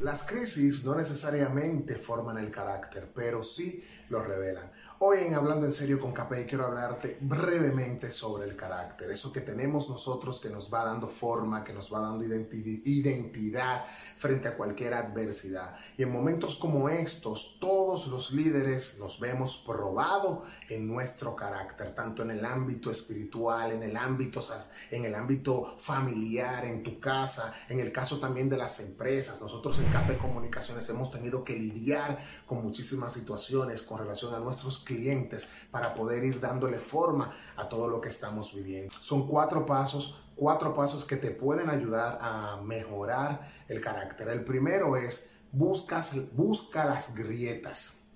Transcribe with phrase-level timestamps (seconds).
[0.00, 4.70] Las crisis no necesariamente forman el carácter, pero sí lo revelan.
[5.00, 9.42] Hoy en Hablando en Serio con Capé quiero hablarte brevemente sobre el carácter, eso que
[9.42, 14.94] tenemos nosotros que nos va dando forma, que nos va dando identidad frente a cualquier
[14.94, 15.76] adversidad.
[15.96, 22.24] Y en momentos como estos, todos los líderes nos vemos probado en nuestro carácter, tanto
[22.24, 24.40] en el ámbito espiritual, en el ámbito,
[24.90, 29.40] en el ámbito familiar, en tu casa, en el caso también de las empresas.
[29.40, 34.87] Nosotros en Capé Comunicaciones hemos tenido que lidiar con muchísimas situaciones con relación a nuestros
[34.88, 38.92] clientes para poder ir dándole forma a todo lo que estamos viviendo.
[39.00, 44.28] Son cuatro pasos, cuatro pasos que te pueden ayudar a mejorar el carácter.
[44.28, 48.07] El primero es buscas, busca las grietas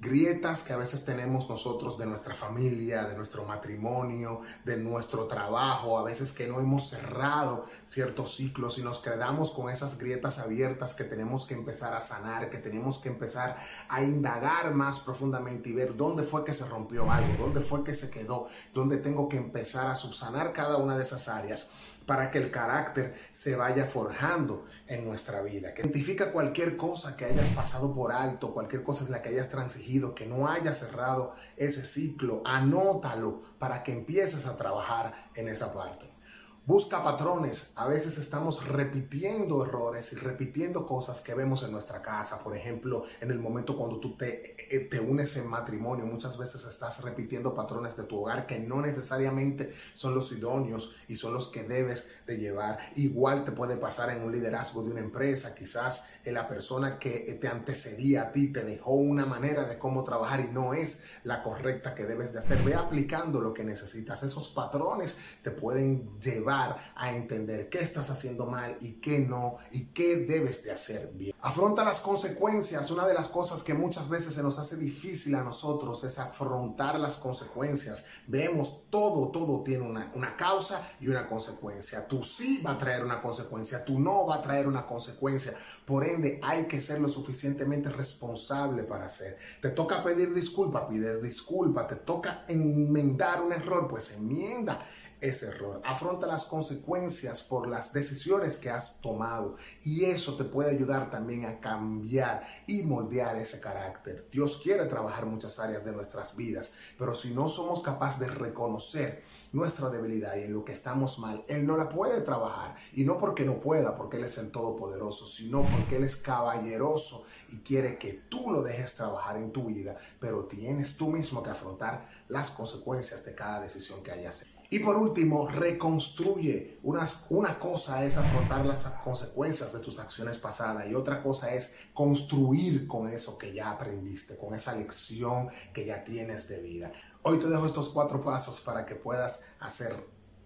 [0.00, 5.98] grietas que a veces tenemos nosotros de nuestra familia, de nuestro matrimonio, de nuestro trabajo,
[5.98, 10.94] a veces que no hemos cerrado ciertos ciclos y nos quedamos con esas grietas abiertas
[10.94, 15.74] que tenemos que empezar a sanar, que tenemos que empezar a indagar más profundamente y
[15.74, 19.36] ver dónde fue que se rompió algo, dónde fue que se quedó, dónde tengo que
[19.36, 21.70] empezar a subsanar cada una de esas áreas
[22.06, 25.74] para que el carácter se vaya forjando en nuestra vida.
[25.74, 29.50] Que identifica cualquier cosa que hayas pasado por alto, cualquier cosa en la que hayas
[29.50, 35.72] transigido, que no hayas cerrado ese ciclo, anótalo para que empieces a trabajar en esa
[35.72, 36.19] parte.
[36.66, 37.72] Busca patrones.
[37.76, 42.44] A veces estamos repitiendo errores y repitiendo cosas que vemos en nuestra casa.
[42.44, 46.66] Por ejemplo, en el momento cuando tú te, eh, te, unes en matrimonio, muchas veces
[46.66, 51.48] estás repitiendo patrones de tu hogar que no necesariamente son los idóneos y son los
[51.48, 52.78] que debes de llevar.
[52.94, 55.54] Igual te puede pasar en un liderazgo de una empresa.
[55.54, 60.40] Quizás la persona que te antecedía a ti te dejó una manera de cómo trabajar
[60.40, 62.62] y no es la correcta que debes de hacer.
[62.62, 64.22] Ve aplicando lo que necesitas.
[64.22, 69.86] Esos patrones te pueden llevar a entender qué estás haciendo mal y qué no y
[69.86, 71.34] qué debes de hacer bien.
[71.42, 72.90] Afronta las consecuencias.
[72.90, 76.98] Una de las cosas que muchas veces se nos hace difícil a nosotros es afrontar
[77.00, 78.06] las consecuencias.
[78.26, 82.06] Vemos todo, todo tiene una, una causa y una consecuencia.
[82.06, 85.54] Tú sí va a traer una consecuencia, tú no va a traer una consecuencia.
[85.84, 89.38] Por ende, hay que ser lo suficientemente responsable para hacer.
[89.60, 91.86] Te toca pedir disculpa, pide disculpa.
[91.86, 94.84] Te toca enmendar un error, pues enmienda
[95.20, 95.80] ese error.
[95.84, 101.44] Afronta las consecuencias por las decisiones que has tomado y eso te puede ayudar también
[101.46, 104.28] a cambiar y moldear ese carácter.
[104.30, 109.22] Dios quiere trabajar muchas áreas de nuestras vidas, pero si no somos capaces de reconocer
[109.52, 112.76] nuestra debilidad y en lo que estamos mal, Él no la puede trabajar.
[112.92, 117.24] Y no porque no pueda, porque Él es el Todopoderoso, sino porque Él es caballeroso
[117.50, 121.50] y quiere que tú lo dejes trabajar en tu vida, pero tienes tú mismo que
[121.50, 124.59] afrontar las consecuencias de cada decisión que hayas hecho.
[124.72, 126.78] Y por último, reconstruye.
[126.84, 131.74] Una, una cosa es afrontar las consecuencias de tus acciones pasadas y otra cosa es
[131.92, 136.92] construir con eso que ya aprendiste, con esa lección que ya tienes de vida.
[137.22, 139.92] Hoy te dejo estos cuatro pasos para que puedas hacer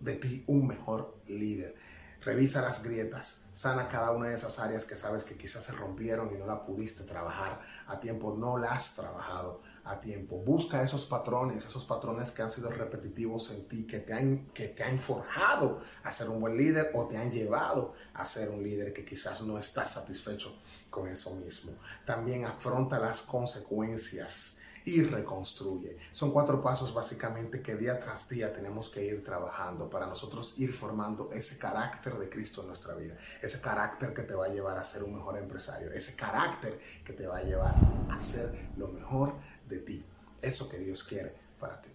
[0.00, 1.74] de ti un mejor líder.
[2.20, 6.30] Revisa las grietas, sana cada una de esas áreas que sabes que quizás se rompieron
[6.34, 10.38] y no la pudiste trabajar a tiempo, no las has trabajado a tiempo.
[10.38, 14.68] Busca esos patrones, esos patrones que han sido repetitivos en ti, que te han, que
[14.68, 18.62] te han forjado a ser un buen líder o te han llevado a ser un
[18.62, 20.56] líder que quizás no está satisfecho
[20.90, 21.72] con eso mismo.
[22.04, 25.96] También afronta las consecuencias y reconstruye.
[26.12, 30.72] Son cuatro pasos básicamente que día tras día tenemos que ir trabajando para nosotros ir
[30.72, 34.78] formando ese carácter de Cristo en nuestra vida, ese carácter que te va a llevar
[34.78, 37.74] a ser un mejor empresario, ese carácter que te va a llevar
[38.10, 39.34] a ser lo mejor
[39.68, 40.04] de ti,
[40.40, 41.90] eso que Dios quiere para ti.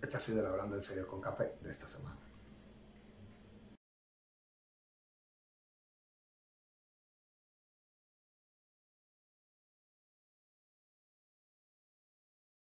[0.00, 2.29] Este ha sido el Hablando en Serio con Café de esta semana.